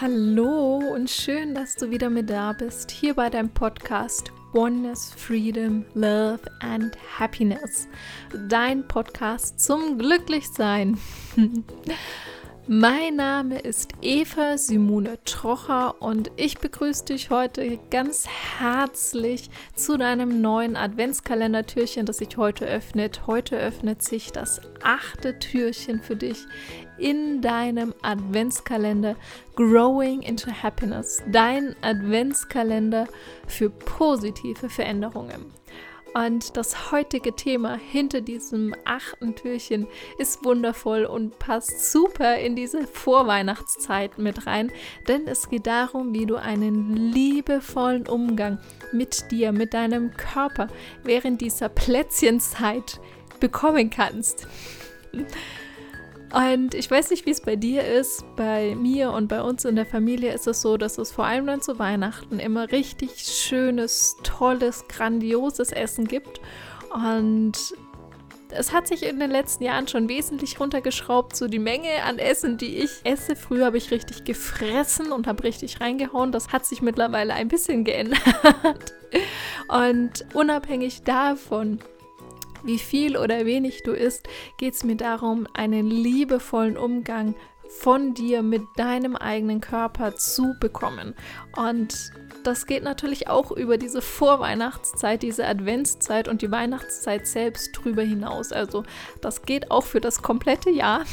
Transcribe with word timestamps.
Hallo 0.00 0.78
und 0.92 1.08
schön, 1.08 1.54
dass 1.54 1.76
du 1.76 1.88
wieder 1.88 2.10
mit 2.10 2.28
da 2.28 2.52
bist, 2.52 2.90
hier 2.90 3.14
bei 3.14 3.30
deinem 3.30 3.50
Podcast 3.50 4.32
Oneness, 4.52 5.14
Freedom, 5.16 5.84
Love 5.94 6.40
and 6.58 6.98
Happiness. 7.16 7.86
Dein 8.48 8.88
Podcast 8.88 9.60
zum 9.60 9.96
Glücklichsein. 9.96 10.98
Mein 12.66 13.16
Name 13.16 13.58
ist 13.58 13.92
Eva 14.00 14.56
Simone 14.56 15.18
Trocher 15.26 16.00
und 16.00 16.30
ich 16.36 16.56
begrüße 16.56 17.04
dich 17.04 17.28
heute 17.28 17.78
ganz 17.90 18.26
herzlich 18.26 19.50
zu 19.74 19.98
deinem 19.98 20.40
neuen 20.40 20.74
Adventskalender-Türchen, 20.74 22.06
das 22.06 22.18
sich 22.18 22.38
heute 22.38 22.64
öffnet. 22.64 23.26
Heute 23.26 23.58
öffnet 23.58 24.00
sich 24.00 24.32
das 24.32 24.62
achte 24.82 25.38
Türchen 25.38 26.00
für 26.00 26.16
dich 26.16 26.38
in 26.96 27.42
deinem 27.42 27.92
Adventskalender 28.00 29.16
Growing 29.56 30.22
into 30.22 30.50
Happiness. 30.50 31.22
Dein 31.30 31.76
Adventskalender 31.82 33.08
für 33.46 33.68
positive 33.68 34.70
Veränderungen. 34.70 35.52
Und 36.14 36.56
das 36.56 36.92
heutige 36.92 37.34
Thema 37.34 37.74
hinter 37.74 38.20
diesem 38.20 38.72
achten 38.84 39.34
Türchen 39.34 39.88
ist 40.16 40.44
wundervoll 40.44 41.06
und 41.06 41.40
passt 41.40 41.90
super 41.90 42.38
in 42.38 42.54
diese 42.54 42.86
Vorweihnachtszeit 42.86 44.16
mit 44.18 44.46
rein, 44.46 44.70
denn 45.08 45.26
es 45.26 45.48
geht 45.48 45.66
darum, 45.66 46.14
wie 46.14 46.26
du 46.26 46.36
einen 46.36 46.94
liebevollen 47.12 48.06
Umgang 48.06 48.60
mit 48.92 49.32
dir, 49.32 49.50
mit 49.50 49.74
deinem 49.74 50.12
Körper 50.12 50.68
während 51.02 51.40
dieser 51.40 51.68
Plätzchenzeit 51.68 53.00
bekommen 53.40 53.90
kannst. 53.90 54.46
Und 56.34 56.74
ich 56.74 56.90
weiß 56.90 57.10
nicht, 57.10 57.26
wie 57.26 57.30
es 57.30 57.40
bei 57.40 57.54
dir 57.54 57.84
ist. 57.84 58.24
Bei 58.34 58.74
mir 58.74 59.12
und 59.12 59.28
bei 59.28 59.40
uns 59.40 59.64
in 59.64 59.76
der 59.76 59.86
Familie 59.86 60.32
ist 60.32 60.48
es 60.48 60.62
so, 60.62 60.76
dass 60.76 60.98
es 60.98 61.12
vor 61.12 61.26
allem 61.26 61.46
dann 61.46 61.60
zu 61.60 61.78
Weihnachten 61.78 62.40
immer 62.40 62.72
richtig 62.72 63.10
schönes, 63.18 64.16
tolles, 64.24 64.88
grandioses 64.88 65.70
Essen 65.70 66.08
gibt. 66.08 66.40
Und 66.92 67.52
es 68.48 68.72
hat 68.72 68.88
sich 68.88 69.04
in 69.04 69.20
den 69.20 69.30
letzten 69.30 69.62
Jahren 69.62 69.86
schon 69.86 70.08
wesentlich 70.08 70.58
runtergeschraubt, 70.58 71.36
so 71.36 71.46
die 71.46 71.60
Menge 71.60 72.02
an 72.04 72.18
Essen, 72.18 72.58
die 72.58 72.78
ich 72.78 72.90
esse. 73.04 73.36
Früher 73.36 73.66
habe 73.66 73.78
ich 73.78 73.92
richtig 73.92 74.24
gefressen 74.24 75.12
und 75.12 75.28
habe 75.28 75.44
richtig 75.44 75.80
reingehauen. 75.80 76.32
Das 76.32 76.48
hat 76.48 76.66
sich 76.66 76.82
mittlerweile 76.82 77.34
ein 77.34 77.46
bisschen 77.46 77.84
geändert. 77.84 78.18
Und 79.68 80.26
unabhängig 80.34 81.04
davon 81.04 81.78
wie 82.64 82.78
viel 82.78 83.16
oder 83.16 83.44
wenig 83.46 83.82
du 83.82 83.92
isst, 83.92 84.28
geht 84.58 84.74
es 84.74 84.84
mir 84.84 84.96
darum, 84.96 85.46
einen 85.54 85.90
liebevollen 85.90 86.76
Umgang 86.76 87.34
von 87.68 88.14
dir 88.14 88.42
mit 88.42 88.62
deinem 88.76 89.16
eigenen 89.16 89.60
Körper 89.60 90.14
zu 90.14 90.54
bekommen. 90.60 91.14
Und 91.56 92.12
das 92.44 92.66
geht 92.66 92.82
natürlich 92.82 93.28
auch 93.28 93.50
über 93.50 93.78
diese 93.78 94.02
Vorweihnachtszeit, 94.02 95.22
diese 95.22 95.46
Adventszeit 95.46 96.28
und 96.28 96.42
die 96.42 96.50
Weihnachtszeit 96.50 97.26
selbst 97.26 97.72
drüber 97.72 98.02
hinaus. 98.02 98.52
Also 98.52 98.84
das 99.20 99.42
geht 99.42 99.70
auch 99.70 99.84
für 99.84 100.00
das 100.00 100.22
komplette 100.22 100.70
Jahr, 100.70 101.04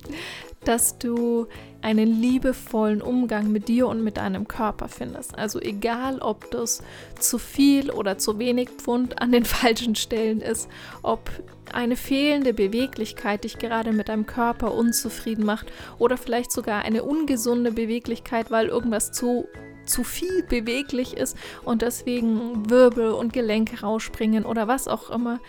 dass 0.64 0.98
du 0.98 1.46
einen 1.82 2.20
liebevollen 2.20 3.02
Umgang 3.02 3.50
mit 3.50 3.68
dir 3.68 3.88
und 3.88 4.02
mit 4.02 4.16
deinem 4.16 4.48
Körper 4.48 4.88
findest. 4.88 5.38
Also 5.38 5.60
egal, 5.60 6.18
ob 6.18 6.50
das 6.50 6.82
zu 7.18 7.38
viel 7.38 7.90
oder 7.90 8.18
zu 8.18 8.38
wenig 8.38 8.68
Pfund 8.70 9.20
an 9.20 9.32
den 9.32 9.44
falschen 9.46 9.94
Stellen 9.94 10.40
ist, 10.40 10.68
ob 11.02 11.30
eine 11.72 11.96
fehlende 11.96 12.52
Beweglichkeit 12.52 13.44
dich 13.44 13.58
gerade 13.58 13.92
mit 13.92 14.08
deinem 14.08 14.26
Körper 14.26 14.74
unzufrieden 14.74 15.44
macht 15.44 15.72
oder 15.98 16.16
vielleicht 16.16 16.52
sogar 16.52 16.82
eine 16.82 17.04
ungesunde 17.04 17.72
Beweglichkeit, 17.72 18.50
weil 18.50 18.66
irgendwas 18.66 19.12
zu 19.12 19.46
zu 19.86 20.04
viel 20.04 20.44
beweglich 20.44 21.16
ist 21.16 21.36
und 21.64 21.82
deswegen 21.82 22.70
Wirbel 22.70 23.10
und 23.10 23.32
Gelenke 23.32 23.80
rausspringen 23.80 24.46
oder 24.46 24.68
was 24.68 24.88
auch 24.88 25.10
immer. 25.10 25.40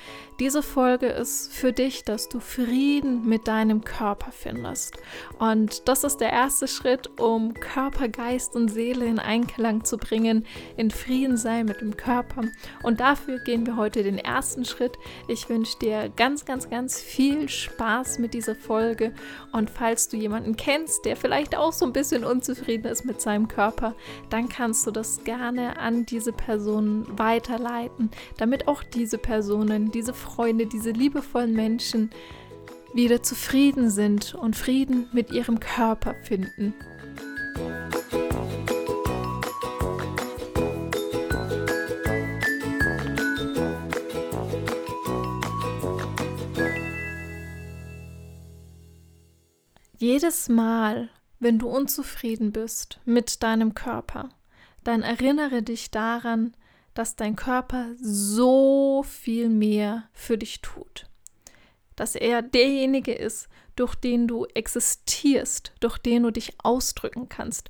Diese 0.42 0.64
Folge 0.64 1.06
ist 1.06 1.54
für 1.54 1.72
dich, 1.72 2.04
dass 2.04 2.28
du 2.28 2.40
Frieden 2.40 3.30
mit 3.30 3.48
deinem 3.48 3.84
Körper 3.84 4.32
findest. 4.32 4.98
Und 5.38 5.88
das 5.88 6.04
ist 6.04 6.18
der 6.18 6.32
erste 6.32 6.68
Schritt, 6.68 7.12
um 7.20 7.54
Körper, 7.54 8.10
Geist 8.10 8.56
und 8.56 8.70
Seele 8.70 9.06
in 9.06 9.20
Einklang 9.20 9.84
zu 9.84 10.00
bringen, 10.00 10.48
in 10.78 10.90
Frieden 10.90 11.38
sein 11.38 11.68
mit 11.68 11.82
dem 11.82 11.96
Körper. 11.96 12.42
Und 12.82 13.02
dafür 13.02 13.38
gehen 13.38 13.68
wir 13.68 13.78
heute 13.78 14.02
den 14.02 14.18
ersten 14.18 14.66
Schritt. 14.66 14.98
Ich 15.28 15.48
wünsche 15.48 15.78
dir 15.78 16.10
ganz, 16.10 16.44
ganz, 16.44 16.72
ganz 16.72 17.00
viel 17.00 17.48
Spaß 17.48 18.18
mit 18.18 18.34
dieser 18.34 18.56
Folge. 18.56 19.14
Und 19.52 19.70
falls 19.70 20.10
du 20.10 20.18
jemanden 20.18 20.58
kennst, 20.58 21.06
der 21.06 21.18
vielleicht 21.18 21.56
auch 21.56 21.72
so 21.72 21.86
ein 21.86 21.94
bisschen 21.94 22.24
unzufrieden 22.24 22.88
ist 22.88 23.06
mit 23.06 23.22
seinem 23.22 23.48
Körper, 23.48 23.94
dann 24.32 24.50
kannst 24.50 24.88
du 24.88 24.92
das 24.92 25.24
gerne 25.24 25.78
an 25.78 26.08
diese 26.08 26.34
Personen 26.34 27.06
weiterleiten, 27.20 28.10
damit 28.38 28.68
auch 28.68 28.82
diese 28.82 29.20
Personen, 29.20 29.92
diese 29.92 30.16
Freunde, 30.36 30.66
diese 30.66 30.92
liebevollen 30.92 31.54
Menschen 31.54 32.10
wieder 32.94 33.22
zufrieden 33.22 33.90
sind 33.90 34.34
und 34.34 34.56
Frieden 34.56 35.08
mit 35.12 35.32
ihrem 35.32 35.60
Körper 35.60 36.16
finden. 36.24 36.74
Jedes 49.98 50.50
Mal, 50.50 51.10
wenn 51.40 51.60
du 51.60 51.68
unzufrieden 51.68 52.52
bist 52.52 53.00
mit 53.06 53.44
deinem 53.44 53.76
Körper, 53.76 54.30
dann 54.84 55.04
erinnere 55.04 55.62
dich 55.62 55.92
daran, 55.92 56.56
dass 56.94 57.16
dein 57.16 57.36
Körper 57.36 57.88
so 58.02 59.04
viel 59.04 59.50
mehr 59.50 60.10
für 60.14 60.38
dich 60.38 60.62
tut. 60.62 61.08
Dass 61.96 62.16
er 62.16 62.42
derjenige 62.42 63.14
ist, 63.14 63.48
durch 63.76 63.96
den 63.96 64.28
du 64.28 64.46
existierst, 64.54 65.74
durch 65.80 65.98
den 65.98 66.24
du 66.24 66.32
dich 66.32 66.54
ausdrücken 66.64 67.30
kannst. 67.30 67.70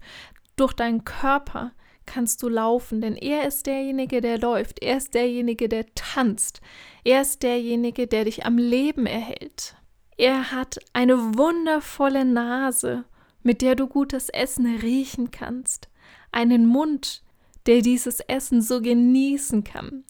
Durch 0.55 0.73
deinen 0.73 1.05
Körper 1.05 1.71
kannst 2.05 2.43
du 2.43 2.49
laufen, 2.49 3.01
denn 3.01 3.15
er 3.15 3.47
ist 3.47 3.67
derjenige, 3.67 4.21
der 4.21 4.39
läuft, 4.39 4.81
er 4.81 4.97
ist 4.97 5.13
derjenige, 5.13 5.69
der 5.69 5.85
tanzt, 5.95 6.61
er 7.03 7.21
ist 7.21 7.43
derjenige, 7.43 8.07
der 8.07 8.25
dich 8.25 8.45
am 8.45 8.57
Leben 8.57 9.05
erhält. 9.05 9.75
Er 10.17 10.51
hat 10.51 10.79
eine 10.93 11.37
wundervolle 11.37 12.25
Nase, 12.25 13.05
mit 13.43 13.61
der 13.61 13.75
du 13.75 13.87
gutes 13.87 14.29
Essen 14.29 14.77
riechen 14.77 15.31
kannst, 15.31 15.89
einen 16.31 16.65
Mund, 16.65 17.23
der 17.65 17.81
dieses 17.81 18.19
Essen 18.21 18.61
so 18.61 18.81
genießen 18.81 19.63
kann 19.63 20.03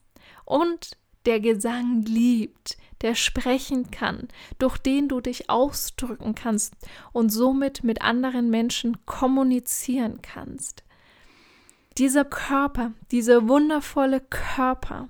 und 0.46 0.98
der 1.26 1.40
Gesang 1.40 2.04
liebt, 2.04 2.78
der 3.02 3.16
sprechen 3.16 3.92
kann, 3.92 4.28
durch 4.60 4.78
den 4.78 5.08
du 5.08 5.22
dich 5.22 5.50
ausdrücken 5.50 6.36
kannst 6.36 6.74
und 7.12 7.30
somit 7.30 7.84
mit 7.84 8.02
anderen 8.02 8.50
Menschen 8.50 9.06
kommunizieren 9.06 10.22
kannst. 10.22 10.84
Dieser 11.98 12.26
Körper, 12.26 12.94
dieser 13.12 13.48
wundervolle 13.48 14.22
Körper 14.22 15.10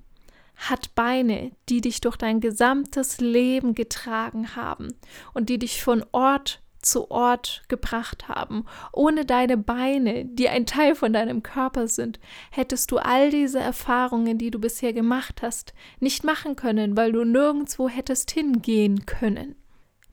hat 0.56 0.94
Beine, 0.96 1.52
die 1.70 1.82
dich 1.82 2.02
durch 2.02 2.18
dein 2.18 2.40
gesamtes 2.40 3.20
Leben 3.20 3.76
getragen 3.76 4.56
haben 4.56 4.94
und 5.34 5.50
die 5.50 5.60
dich 5.60 5.84
von 5.84 6.06
Ort 6.12 6.62
zu 6.82 7.12
Ort 7.12 7.64
gebracht 7.68 8.28
haben. 8.28 8.66
Ohne 8.92 9.26
deine 9.26 9.58
Beine, 9.58 10.26
die 10.26 10.50
ein 10.50 10.66
Teil 10.66 10.96
von 10.96 11.14
deinem 11.14 11.44
Körper 11.44 11.88
sind, 11.88 12.20
hättest 12.52 12.92
du 12.92 12.98
all 12.98 13.30
diese 13.30 13.60
Erfahrungen, 13.60 14.38
die 14.38 14.52
du 14.52 14.60
bisher 14.60 14.94
gemacht 14.94 15.42
hast, 15.42 15.74
nicht 16.00 16.24
machen 16.24 16.56
können, 16.56 16.98
weil 16.98 17.12
du 17.12 17.24
nirgendwo 17.24 17.90
hättest 17.90 18.32
hingehen 18.32 19.06
können. 19.06 19.56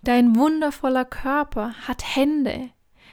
Dein 0.02 0.36
wundervoller 0.36 1.04
Körper 1.04 1.74
hat 1.86 2.16
Hände, 2.16 2.70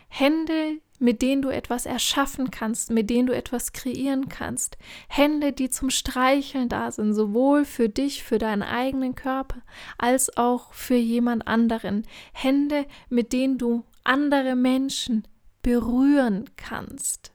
Hände, 0.08 0.80
mit 1.00 1.22
denen 1.22 1.42
du 1.42 1.50
etwas 1.50 1.86
erschaffen 1.86 2.52
kannst, 2.52 2.92
mit 2.92 3.10
denen 3.10 3.28
du 3.28 3.36
etwas 3.36 3.74
kreieren 3.74 4.30
kannst. 4.30 4.78
Hände, 5.08 5.52
die 5.52 5.70
zum 5.70 5.90
Streicheln 5.90 6.70
da 6.70 6.92
sind, 6.92 7.14
sowohl 7.14 7.66
für 7.66 7.90
dich, 7.90 8.24
für 8.24 8.38
deinen 8.38 8.64
eigenen 8.64 9.16
Körper, 9.16 9.62
als 9.98 10.36
auch 10.38 10.74
für 10.74 10.96
jemand 10.96 11.48
anderen. 11.48 12.06
Hände, 12.34 12.86
mit 13.10 13.34
denen 13.34 13.58
du 13.58 13.84
andere 14.04 14.56
Menschen 14.56 15.28
berühren 15.62 16.50
kannst. 16.58 17.34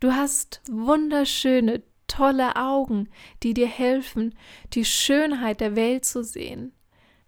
Du 0.00 0.12
hast 0.12 0.60
wunderschöne, 0.70 1.82
tolle 2.06 2.56
Augen, 2.56 3.08
die 3.42 3.54
dir 3.54 3.66
helfen, 3.66 4.34
die 4.72 4.84
Schönheit 4.84 5.60
der 5.60 5.76
Welt 5.76 6.04
zu 6.04 6.22
sehen. 6.22 6.72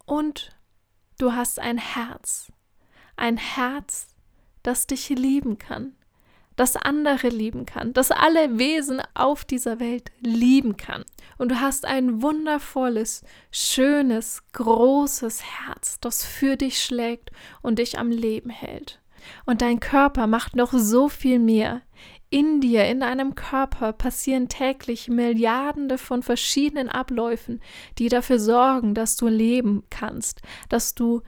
Und 0.05 0.51
du 1.19 1.33
hast 1.33 1.59
ein 1.59 1.79
Herz, 1.79 2.53
ein 3.17 3.37
Herz, 3.37 4.16
das 4.67 4.87
dich 4.87 5.09
lieben 5.11 5.59
kann, 5.59 5.95
das 6.57 6.77
andere 6.77 7.29
lieben 7.29 7.67
kann, 7.67 7.93
das 7.93 8.11
alle 8.11 8.59
Wesen 8.59 9.01
auf 9.15 9.45
dieser 9.45 9.79
Welt 9.79 10.11
lieben 10.21 10.77
kann. 10.77 11.05
Und 11.39 11.51
du 11.51 11.61
hast 11.61 11.85
ein 11.85 12.23
wundervolles, 12.23 13.25
schönes, 13.51 14.43
großes 14.53 15.43
Herz, 15.43 16.01
das 16.01 16.25
für 16.25 16.57
dich 16.57 16.83
schlägt 16.83 17.31
und 17.63 17.79
dich 17.79 17.99
am 17.99 18.11
Leben 18.11 18.51
hält. 18.51 19.01
Und 19.45 19.61
dein 19.61 19.81
Körper 19.81 20.27
macht 20.27 20.57
noch 20.57 20.73
so 20.73 21.09
viel 21.09 21.39
mehr. 21.39 21.83
In 22.29 22.61
dir, 22.61 22.87
in 22.87 23.01
deinem 23.01 23.35
Körper 23.35 23.93
passieren 23.93 24.49
täglich 24.49 25.09
Milliarden 25.09 25.97
von 25.97 26.23
verschiedenen 26.23 26.89
Abläufen, 26.89 27.61
die 27.99 28.09
dafür 28.09 28.41
sorgen, 28.41 28.95
dass 28.95 29.17
du 29.17 29.29
leben 29.29 29.85
kannst, 29.91 30.43
dass 30.69 30.95
du 30.95 31.23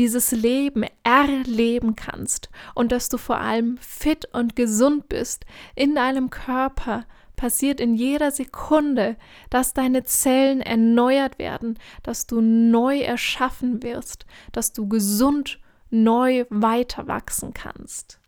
dieses 0.00 0.30
Leben 0.30 0.86
erleben 1.04 1.94
kannst 1.94 2.48
und 2.74 2.90
dass 2.90 3.10
du 3.10 3.18
vor 3.18 3.36
allem 3.36 3.76
fit 3.82 4.26
und 4.32 4.56
gesund 4.56 5.10
bist 5.10 5.44
in 5.74 5.94
deinem 5.94 6.30
Körper, 6.30 7.04
passiert 7.36 7.80
in 7.80 7.94
jeder 7.94 8.30
Sekunde, 8.30 9.18
dass 9.50 9.74
deine 9.74 10.04
Zellen 10.04 10.62
erneuert 10.62 11.38
werden, 11.38 11.78
dass 12.02 12.26
du 12.26 12.40
neu 12.40 13.00
erschaffen 13.00 13.82
wirst, 13.82 14.24
dass 14.52 14.72
du 14.72 14.88
gesund 14.88 15.58
neu 15.90 16.46
weiter 16.48 17.06
wachsen 17.06 17.52
kannst. 17.52 18.20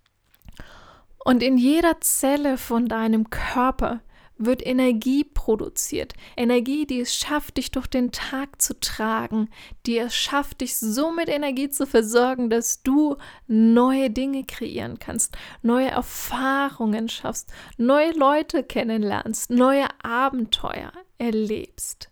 Und 1.24 1.42
in 1.42 1.56
jeder 1.56 2.02
Zelle 2.02 2.58
von 2.58 2.86
deinem 2.86 3.30
Körper 3.30 4.02
wird 4.38 4.66
Energie 4.66 5.24
produziert. 5.24 6.14
Energie, 6.36 6.86
die 6.86 7.00
es 7.00 7.14
schafft, 7.14 7.56
dich 7.56 7.70
durch 7.70 7.86
den 7.86 8.12
Tag 8.12 8.60
zu 8.60 8.78
tragen, 8.78 9.48
die 9.86 9.98
es 9.98 10.14
schafft, 10.14 10.60
dich 10.60 10.76
so 10.76 11.12
mit 11.12 11.28
Energie 11.28 11.68
zu 11.68 11.86
versorgen, 11.86 12.50
dass 12.50 12.82
du 12.82 13.16
neue 13.46 14.10
Dinge 14.10 14.44
kreieren 14.44 14.98
kannst, 14.98 15.36
neue 15.62 15.88
Erfahrungen 15.88 17.08
schaffst, 17.08 17.52
neue 17.76 18.12
Leute 18.12 18.62
kennenlernst, 18.62 19.50
neue 19.50 19.86
Abenteuer 20.02 20.92
erlebst. 21.18 22.10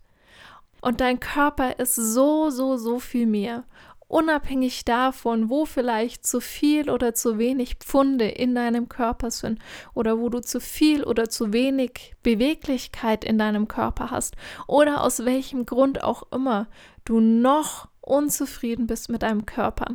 Und 0.80 1.00
dein 1.00 1.20
Körper 1.20 1.78
ist 1.78 1.94
so, 1.94 2.50
so, 2.50 2.76
so 2.76 2.98
viel 2.98 3.26
mehr 3.26 3.64
unabhängig 4.10 4.84
davon, 4.84 5.48
wo 5.48 5.64
vielleicht 5.64 6.26
zu 6.26 6.40
viel 6.40 6.90
oder 6.90 7.14
zu 7.14 7.38
wenig 7.38 7.76
Pfunde 7.76 8.28
in 8.28 8.54
deinem 8.54 8.88
Körper 8.88 9.30
sind 9.30 9.60
oder 9.94 10.18
wo 10.18 10.28
du 10.28 10.40
zu 10.40 10.60
viel 10.60 11.04
oder 11.04 11.30
zu 11.30 11.52
wenig 11.52 12.14
Beweglichkeit 12.22 13.24
in 13.24 13.38
deinem 13.38 13.68
Körper 13.68 14.10
hast 14.10 14.34
oder 14.66 15.04
aus 15.04 15.24
welchem 15.24 15.64
Grund 15.64 16.02
auch 16.02 16.24
immer 16.32 16.66
du 17.04 17.20
noch 17.20 17.88
unzufrieden 18.00 18.88
bist 18.88 19.10
mit 19.10 19.22
deinem 19.22 19.46
Körper. 19.46 19.86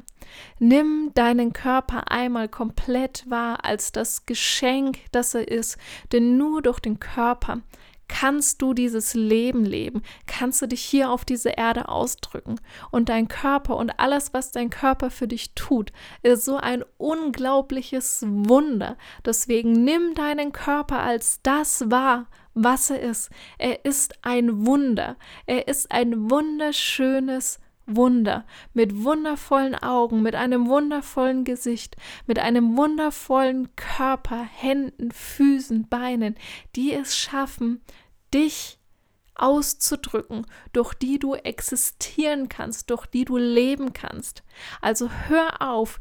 Nimm 0.60 1.12
deinen 1.14 1.52
Körper 1.52 2.10
einmal 2.10 2.48
komplett 2.48 3.30
wahr 3.30 3.66
als 3.66 3.92
das 3.92 4.26
Geschenk, 4.26 5.00
das 5.12 5.36
er 5.36 5.48
ist, 5.48 5.78
denn 6.14 6.38
nur 6.38 6.62
durch 6.62 6.80
den 6.80 7.00
Körper 7.00 7.62
kannst 8.08 8.62
du 8.62 8.74
dieses 8.74 9.14
Leben 9.14 9.66
leben, 9.66 10.02
kannst 10.28 10.62
du 10.62 10.68
dich 10.68 10.82
hier 10.82 11.10
auf 11.10 11.26
diese 11.26 11.50
Erde 11.50 11.90
ausdrücken. 11.90 12.60
Und 12.92 13.10
dein 13.10 13.28
Körper 13.28 13.78
und 13.78 14.00
alles, 14.00 14.34
was 14.34 14.52
dein 14.52 14.70
Körper 14.70 15.10
für 15.10 15.28
dich 15.28 15.54
tut, 15.54 15.92
ist 16.24 16.46
so 16.46 16.58
ein 16.58 16.84
unglaubliches 16.98 18.24
Wunder. 18.28 18.98
Deswegen 19.26 19.84
nimm 19.84 20.14
deinen 20.14 20.52
Körper 20.52 21.00
als 21.00 21.40
das 21.44 21.90
wahr, 21.90 22.28
was 22.54 22.90
er 22.90 23.02
ist. 23.02 23.30
Er 23.58 23.86
ist 23.86 24.14
ein 24.22 24.66
Wunder. 24.66 25.18
Er 25.46 25.68
ist 25.68 25.92
ein 25.92 26.30
wunderschönes 26.30 27.60
Wunder, 27.86 28.46
mit 28.74 29.04
wundervollen 29.04 29.76
Augen, 29.76 30.22
mit 30.22 30.36
einem 30.36 30.68
wundervollen 30.68 31.44
Gesicht, 31.44 31.96
mit 32.26 32.40
einem 32.40 32.76
wundervollen 32.78 33.76
Körper, 33.76 34.42
Händen, 34.44 35.12
Füßen, 35.12 35.88
Beinen, 35.88 36.36
die 36.76 36.94
es 36.94 37.16
schaffen, 37.16 37.82
dich 38.34 38.80
auszudrücken, 39.36 40.46
durch 40.74 40.94
die 40.94 41.20
du 41.20 41.36
existieren 41.36 42.50
kannst, 42.50 42.90
durch 42.90 43.06
die 43.06 43.26
du 43.26 43.38
leben 43.38 43.94
kannst. 43.94 44.44
Also 44.82 45.10
hör 45.28 45.62
auf, 45.62 46.00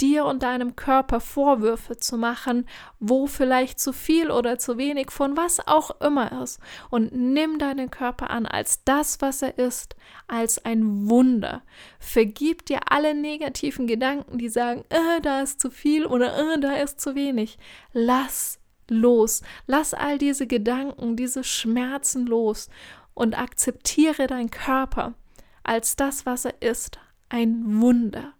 dir 0.00 0.24
und 0.24 0.42
deinem 0.42 0.76
Körper 0.76 1.20
Vorwürfe 1.20 1.96
zu 1.96 2.16
machen, 2.16 2.66
wo 3.00 3.26
vielleicht 3.26 3.78
zu 3.80 3.92
viel 3.92 4.30
oder 4.30 4.58
zu 4.58 4.78
wenig 4.78 5.10
von 5.10 5.36
was 5.36 5.66
auch 5.66 6.00
immer 6.00 6.42
ist. 6.42 6.60
Und 6.90 7.14
nimm 7.14 7.58
deinen 7.58 7.90
Körper 7.90 8.30
an 8.30 8.46
als 8.46 8.84
das, 8.84 9.20
was 9.20 9.42
er 9.42 9.58
ist, 9.58 9.96
als 10.26 10.64
ein 10.64 11.08
Wunder. 11.08 11.62
Vergib 11.98 12.66
dir 12.66 12.80
alle 12.88 13.14
negativen 13.14 13.86
Gedanken, 13.86 14.38
die 14.38 14.48
sagen, 14.48 14.84
äh, 14.88 15.20
da 15.22 15.42
ist 15.42 15.60
zu 15.60 15.70
viel 15.70 16.06
oder 16.06 16.36
äh, 16.36 16.60
da 16.60 16.74
ist 16.74 17.00
zu 17.00 17.14
wenig. 17.14 17.58
Lass 17.92 18.58
los. 18.88 19.42
Lass 19.66 19.94
all 19.94 20.18
diese 20.18 20.46
Gedanken, 20.46 21.16
diese 21.16 21.44
Schmerzen 21.44 22.26
los 22.26 22.68
und 23.14 23.38
akzeptiere 23.38 24.26
deinen 24.26 24.50
Körper 24.50 25.14
als 25.62 25.96
das, 25.96 26.26
was 26.26 26.44
er 26.44 26.60
ist, 26.60 26.98
ein 27.28 27.80
Wunder. 27.80 28.34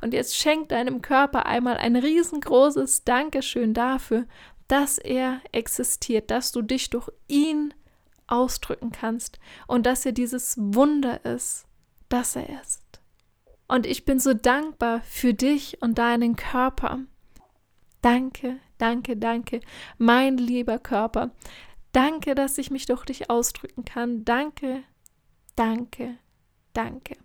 Und 0.00 0.14
jetzt 0.14 0.36
schenk 0.36 0.68
deinem 0.68 1.02
Körper 1.02 1.46
einmal 1.46 1.76
ein 1.76 1.96
riesengroßes 1.96 3.04
Dankeschön 3.04 3.74
dafür, 3.74 4.26
dass 4.68 4.98
er 4.98 5.40
existiert, 5.52 6.30
dass 6.30 6.52
du 6.52 6.62
dich 6.62 6.90
durch 6.90 7.10
ihn 7.28 7.74
ausdrücken 8.26 8.92
kannst 8.92 9.38
und 9.66 9.86
dass 9.86 10.06
er 10.06 10.12
dieses 10.12 10.56
Wunder 10.58 11.24
ist, 11.24 11.66
dass 12.08 12.36
er 12.36 12.60
ist. 12.62 12.82
Und 13.66 13.86
ich 13.86 14.04
bin 14.04 14.18
so 14.18 14.34
dankbar 14.34 15.02
für 15.02 15.34
dich 15.34 15.80
und 15.82 15.98
deinen 15.98 16.36
Körper. 16.36 17.00
Danke, 18.02 18.58
danke, 18.78 19.16
danke, 19.16 19.60
mein 19.98 20.36
lieber 20.36 20.78
Körper. 20.78 21.30
Danke, 21.92 22.34
dass 22.34 22.58
ich 22.58 22.70
mich 22.70 22.86
durch 22.86 23.04
dich 23.04 23.30
ausdrücken 23.30 23.84
kann. 23.84 24.24
Danke, 24.24 24.82
danke, 25.56 26.16
danke. 26.72 27.23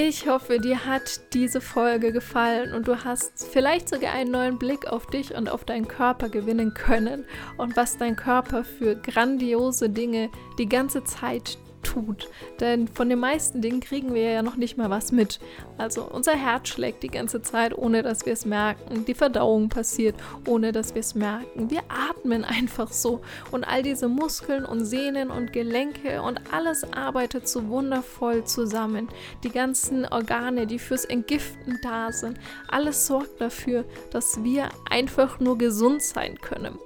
Ich 0.00 0.28
hoffe, 0.28 0.60
dir 0.60 0.86
hat 0.86 1.34
diese 1.34 1.60
Folge 1.60 2.12
gefallen 2.12 2.72
und 2.72 2.86
du 2.86 3.02
hast 3.02 3.48
vielleicht 3.50 3.88
sogar 3.88 4.12
einen 4.12 4.30
neuen 4.30 4.56
Blick 4.56 4.86
auf 4.86 5.08
dich 5.08 5.34
und 5.34 5.48
auf 5.48 5.64
deinen 5.64 5.88
Körper 5.88 6.28
gewinnen 6.28 6.72
können 6.72 7.24
und 7.56 7.76
was 7.76 7.96
dein 7.96 8.14
Körper 8.14 8.62
für 8.62 8.94
grandiose 8.94 9.90
Dinge 9.90 10.30
die 10.56 10.68
ganze 10.68 11.02
Zeit 11.02 11.58
tut. 11.82 12.28
Denn 12.60 12.88
von 12.88 13.08
den 13.08 13.18
meisten 13.18 13.60
Dingen 13.60 13.80
kriegen 13.80 14.14
wir 14.14 14.30
ja 14.30 14.42
noch 14.42 14.56
nicht 14.56 14.76
mal 14.76 14.90
was 14.90 15.12
mit. 15.12 15.40
Also 15.76 16.04
unser 16.04 16.34
Herz 16.34 16.68
schlägt 16.68 17.02
die 17.02 17.08
ganze 17.08 17.42
Zeit, 17.42 17.76
ohne 17.76 18.02
dass 18.02 18.26
wir 18.26 18.32
es 18.32 18.44
merken. 18.44 19.04
Die 19.04 19.14
Verdauung 19.14 19.68
passiert, 19.68 20.14
ohne 20.46 20.72
dass 20.72 20.94
wir 20.94 21.00
es 21.00 21.14
merken. 21.14 21.70
Wir 21.70 21.82
atmen 21.88 22.44
einfach 22.44 22.92
so. 22.92 23.20
Und 23.50 23.64
all 23.64 23.82
diese 23.82 24.08
Muskeln 24.08 24.64
und 24.64 24.84
Sehnen 24.84 25.30
und 25.30 25.52
Gelenke 25.52 26.22
und 26.22 26.40
alles 26.52 26.84
arbeitet 26.92 27.48
so 27.48 27.68
wundervoll 27.68 28.44
zusammen. 28.44 29.08
Die 29.44 29.50
ganzen 29.50 30.06
Organe, 30.06 30.66
die 30.66 30.78
fürs 30.78 31.04
Entgiften 31.04 31.78
da 31.82 32.12
sind, 32.12 32.38
alles 32.68 33.06
sorgt 33.06 33.40
dafür, 33.40 33.84
dass 34.10 34.42
wir 34.42 34.68
einfach 34.90 35.40
nur 35.40 35.58
gesund 35.58 36.02
sein 36.02 36.38
können 36.40 36.78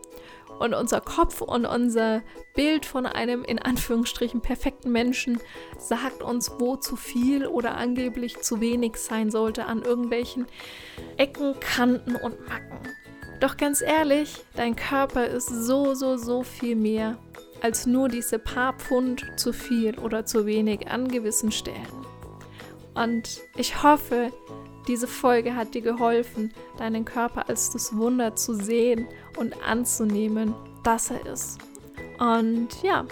und 0.62 0.75
unser 0.75 1.00
Kopf 1.00 1.40
und 1.40 1.66
unser 1.66 2.23
Bild 2.54 2.87
von 2.87 3.04
einem 3.04 3.45
in 3.45 3.59
Anführungsstrichen 3.59 4.40
perfekten 4.40 4.92
Menschen 4.92 5.40
sagt 5.76 6.23
uns, 6.23 6.52
wo 6.59 6.76
zu 6.76 6.95
viel 6.95 7.47
oder 7.47 7.76
angeblich 7.76 8.40
zu 8.40 8.61
wenig 8.61 8.97
sein 8.97 9.31
sollte 9.31 9.66
an 9.66 9.83
irgendwelchen 9.83 10.47
Ecken, 11.16 11.59
Kanten 11.59 12.14
und 12.14 12.49
Macken. 12.49 12.78
Doch 13.40 13.57
ganz 13.57 13.81
ehrlich, 13.81 14.45
dein 14.54 14.76
Körper 14.76 15.26
ist 15.26 15.49
so, 15.49 15.95
so, 15.95 16.16
so 16.16 16.45
viel 16.45 16.76
mehr 16.76 17.19
als 17.61 17.87
nur 17.87 18.09
diese 18.09 18.38
paar 18.38 18.73
Pfund 18.75 19.25
zu 19.37 19.52
viel 19.52 19.99
oder 19.99 20.25
zu 20.25 20.47
wenig 20.47 20.88
an 20.88 21.09
gewissen 21.09 21.50
Stellen. 21.50 22.07
Und 22.95 23.40
ich 23.57 23.83
hoffe, 23.83 24.31
diese 24.89 25.07
Folge 25.07 25.55
hat 25.55 25.75
dir 25.75 25.83
geholfen, 25.83 26.53
deinen 26.79 27.05
Körper 27.05 27.49
als 27.49 27.71
das 27.71 27.97
Wunder 27.97 28.35
zu 28.35 28.55
sehen 28.55 29.07
und 29.37 29.55
anzunehmen, 29.65 30.55
dass 30.83 31.11
er 31.11 31.25
ist. 31.27 31.59
Und 32.19 32.69
ja, 32.83 33.05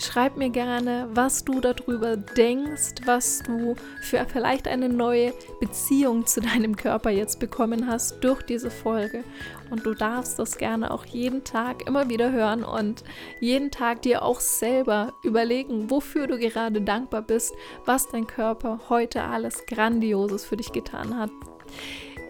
schreib 0.00 0.36
mir 0.36 0.50
gerne, 0.50 1.08
was 1.12 1.44
du 1.44 1.60
darüber 1.60 2.16
denkst, 2.16 2.94
was 3.04 3.40
du 3.40 3.74
für 4.02 4.24
vielleicht 4.26 4.66
eine 4.66 4.88
neue 4.88 5.32
Beziehung 5.60 6.26
zu 6.26 6.40
deinem 6.40 6.76
Körper 6.76 7.10
jetzt 7.10 7.38
bekommen 7.38 7.86
hast 7.86 8.22
durch 8.24 8.42
diese 8.42 8.70
Folge. 8.70 9.24
Und 9.70 9.86
du 9.86 9.94
darfst 9.94 10.38
das 10.38 10.58
gerne 10.58 10.90
auch 10.90 11.04
jeden 11.04 11.44
Tag 11.44 11.86
immer 11.86 12.08
wieder 12.08 12.32
hören 12.32 12.64
und 12.64 13.04
jeden 13.40 13.70
Tag 13.70 14.02
dir 14.02 14.22
auch 14.22 14.40
selber 14.40 15.12
überlegen, 15.22 15.90
wofür 15.90 16.26
du 16.26 16.38
gerade 16.38 16.80
dankbar 16.80 17.22
bist, 17.22 17.54
was 17.84 18.08
dein 18.08 18.26
Körper 18.26 18.80
heute 18.88 19.22
alles 19.22 19.66
Grandioses 19.66 20.44
für 20.44 20.56
dich 20.56 20.72
getan 20.72 21.16
hat. 21.16 21.30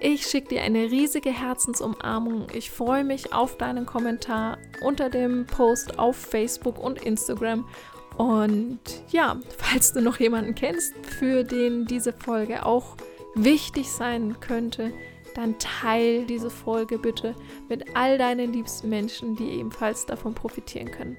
Ich 0.02 0.26
schicke 0.26 0.48
dir 0.48 0.62
eine 0.62 0.90
riesige 0.90 1.30
Herzensumarmung. 1.30 2.46
Ich 2.54 2.70
freue 2.70 3.04
mich 3.04 3.34
auf 3.34 3.58
deinen 3.58 3.84
Kommentar 3.84 4.56
unter 4.80 5.10
dem 5.10 5.46
Post 5.46 5.98
auf 5.98 6.16
Facebook 6.16 6.78
und 6.78 7.02
Instagram. 7.02 7.68
Und 8.16 8.80
ja, 9.10 9.38
falls 9.58 9.92
du 9.92 10.00
noch 10.00 10.18
jemanden 10.18 10.54
kennst, 10.54 10.94
für 11.04 11.44
den 11.44 11.84
diese 11.84 12.14
Folge 12.14 12.64
auch 12.64 12.96
wichtig 13.34 13.92
sein 13.92 14.40
könnte, 14.40 14.90
dann 15.34 15.58
teil 15.58 16.24
diese 16.24 16.48
Folge 16.48 16.98
bitte 16.98 17.34
mit 17.68 17.94
all 17.94 18.16
deinen 18.16 18.54
liebsten 18.54 18.88
Menschen, 18.88 19.36
die 19.36 19.50
ebenfalls 19.50 20.06
davon 20.06 20.34
profitieren 20.34 20.90
können. 20.90 21.18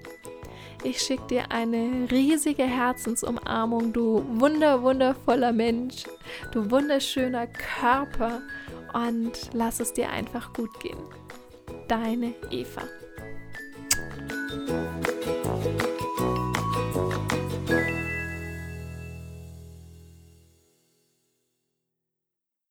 Ich 0.84 1.00
schicke 1.00 1.28
dir 1.28 1.52
eine 1.52 2.08
riesige 2.10 2.64
Herzensumarmung, 2.64 3.94
du 3.94 4.26
wunder, 4.40 4.82
wundervoller 4.82 5.52
Mensch, 5.52 6.06
du 6.52 6.72
wunderschöner 6.72 7.46
Körper 7.48 8.42
und 8.94 9.32
lass 9.54 9.80
es 9.80 9.94
dir 9.94 10.10
einfach 10.10 10.54
gut 10.54 10.80
gehen. 10.80 10.98
Deine 11.88 12.34
Eva. 12.50 12.82